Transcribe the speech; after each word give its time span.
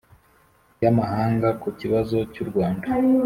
y'amahanga 0.83 1.47
ku 1.61 1.67
kibazo 1.79 2.17
cy'u 2.31 2.45
rwanda. 2.49 2.85